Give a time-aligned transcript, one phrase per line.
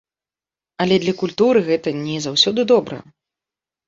[0.85, 2.97] Але для культуры гэта не заўсёды добра.